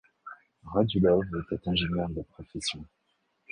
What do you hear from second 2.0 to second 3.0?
de profession.